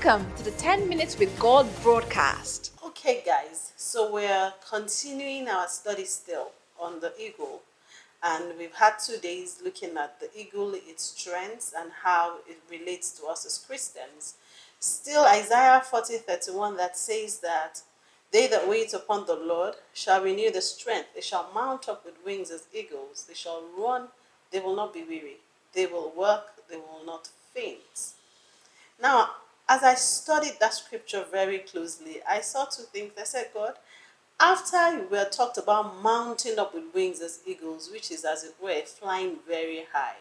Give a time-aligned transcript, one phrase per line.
[0.00, 2.70] Welcome to the 10 Minutes with God broadcast.
[2.86, 7.62] Okay, guys, so we're continuing our study still on the eagle,
[8.22, 13.10] and we've had two days looking at the eagle, its strengths, and how it relates
[13.18, 14.34] to us as Christians.
[14.78, 17.82] Still, Isaiah 40 31 that says that
[18.30, 22.24] they that wait upon the Lord shall renew the strength, they shall mount up with
[22.24, 24.06] wings as eagles, they shall run,
[24.52, 25.38] they will not be weary,
[25.72, 28.12] they will work, they will not faint.
[29.02, 29.30] Now,
[29.68, 33.12] as I studied that scripture very closely, I saw two things.
[33.20, 33.74] I said, God,
[34.40, 38.54] after we had talked about mounting up with wings as eagles, which is as it
[38.62, 40.16] were flying very high,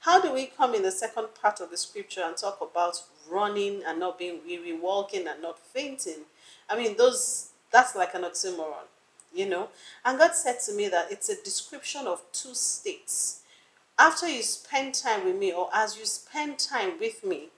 [0.00, 3.82] how do we come in the second part of the scripture and talk about running
[3.86, 6.24] and not being weary, walking and not fainting?
[6.68, 8.86] I mean, those that's like an oxymoron,
[9.34, 9.68] you know.
[10.04, 13.42] And God said to me that it's a description of two states.
[13.98, 17.48] After you spend time with me, or as you spend time with me,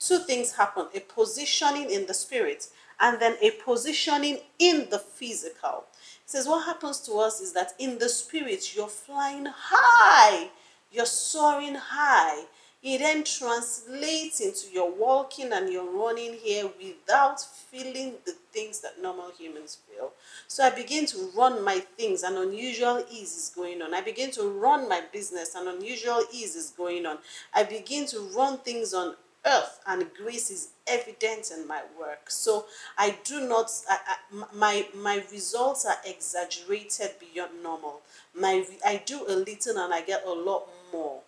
[0.00, 2.68] two things happen a positioning in the spirit
[2.98, 5.84] and then a positioning in the physical.
[6.24, 10.48] It says, What happens to us is that in the spirit, you're flying high,
[10.90, 12.44] you're soaring high.
[12.82, 19.02] It then translates into your walking and your running here without feeling the things that
[19.02, 20.12] normal humans feel.
[20.48, 23.92] So I begin to run my things, and unusual ease is going on.
[23.92, 27.18] I begin to run my business, and unusual ease is going on.
[27.52, 29.14] I begin to run things on
[29.46, 32.30] earth and grace is evident in my work.
[32.30, 32.66] So
[32.98, 38.00] i do not I, I, my my results are exaggerated beyond normal.
[38.34, 41.20] My i do a little and i get a lot more.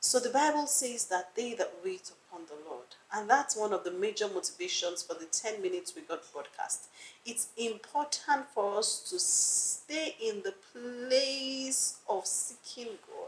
[0.00, 3.84] So the bible says that they that wait upon the lord and that's one of
[3.84, 6.88] the major motivations for the 10 minutes with God broadcast.
[7.24, 13.23] It's important for us to stay in the place of seeking god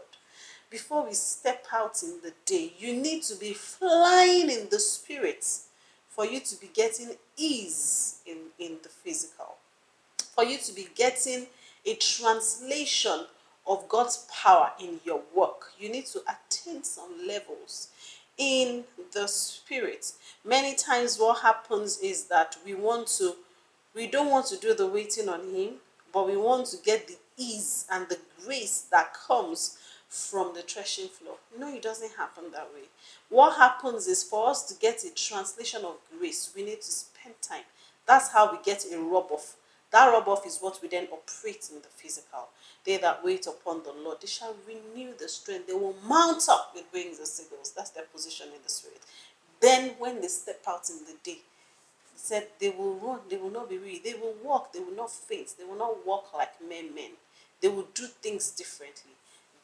[0.76, 5.42] before we step out in the day, you need to be flying in the spirit
[6.06, 9.54] for you to be getting ease in, in the physical,
[10.34, 11.46] for you to be getting
[11.86, 13.24] a translation
[13.66, 15.72] of God's power in your work.
[15.80, 17.88] You need to attain some levels
[18.36, 20.12] in the spirit.
[20.44, 23.34] Many times, what happens is that we want to,
[23.94, 25.76] we don't want to do the waiting on Him,
[26.12, 29.78] but we want to get the ease and the grace that comes
[30.08, 31.36] from the threshing floor.
[31.58, 32.84] No, it doesn't happen that way.
[33.28, 37.34] What happens is for us to get a translation of grace, we need to spend
[37.42, 37.64] time.
[38.06, 39.56] That's how we get a rub off.
[39.92, 42.48] That rub off is what we then operate in the physical.
[42.84, 45.66] They that wait upon the Lord, they shall renew the strength.
[45.66, 47.72] They will mount up with wings as eagles.
[47.76, 49.00] That's their position in the spirit.
[49.60, 51.38] Then, when they step out in the day,
[52.14, 55.10] said they will run, they will not be weary, they will walk, they will not
[55.10, 57.12] faint, they will not walk like men men.
[57.62, 59.12] They will do things differently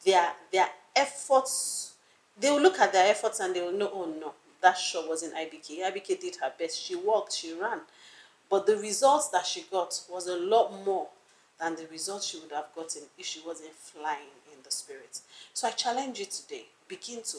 [0.05, 1.93] their their efforts
[2.39, 4.33] they will look at their efforts and they will know oh no
[4.63, 6.81] that sure wasn't ibk ibk did her best.
[6.81, 7.81] She walked she ran.
[8.49, 11.07] But the results that she got was a lot more
[11.59, 15.19] than the results she would have gotten if she wasn't flying in the spirit.
[15.53, 17.37] So i challenge you today begin to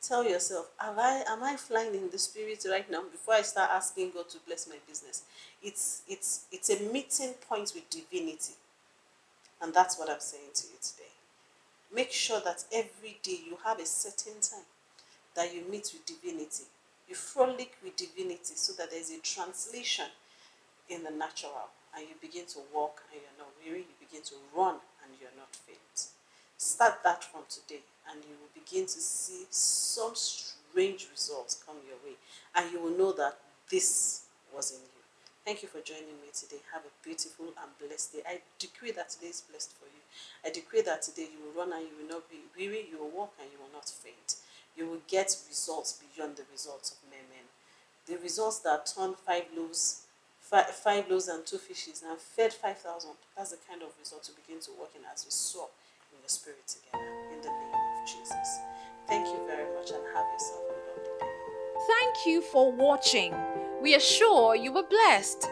[0.00, 3.02] tell yourself am i am i flying in the spirit right now?
[3.10, 5.22] Before i start asking god to bless my business.
[5.62, 8.54] It's it's it's a meeting point with divinity.
[9.60, 11.12] And that's what i'm saying to you today
[11.94, 14.64] Make sure that every day you have a certain time
[15.34, 16.64] that you meet with divinity.
[17.08, 20.06] You frolic with divinity so that there's a translation
[20.88, 24.34] in the natural and you begin to walk and you're not weary, you begin to
[24.56, 26.08] run and you're not faint.
[26.56, 31.96] Start that from today and you will begin to see some strange results come your
[32.04, 32.16] way
[32.54, 33.36] and you will know that
[33.70, 34.22] this
[34.54, 35.01] was in you.
[35.44, 36.62] Thank you for joining me today.
[36.72, 38.22] Have a beautiful and blessed day.
[38.22, 39.98] I decree that today is blessed for you.
[40.46, 43.10] I decree that today you will run and you will not be weary, you will
[43.10, 44.38] walk and you will not faint.
[44.78, 47.26] You will get results beyond the results of men.
[47.26, 47.50] men.
[48.06, 50.06] The results that turned five loaves,
[50.38, 53.10] five, loaves and two fishes and fed 5,000.
[53.36, 55.66] That's the kind of results you begin to work in as we saw
[56.14, 57.02] in the spirit together.
[57.34, 58.62] In the name of Jesus.
[59.10, 61.26] Thank you very much and have yourself a lovely day.
[61.90, 63.34] Thank you for watching.
[63.82, 65.48] We are sure you were blessed.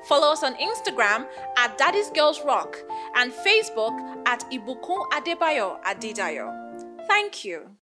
[0.06, 1.26] Follow us on Instagram
[1.58, 2.78] at Daddy's Girls Rock
[3.16, 6.54] and Facebook at Ibukun Adebayo Adedayo.
[7.08, 7.76] Thank you.